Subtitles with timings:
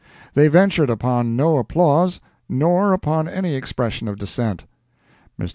[0.33, 4.63] They ventured upon no applause, nor upon any expression of dissent.
[5.39, 5.49] Mr.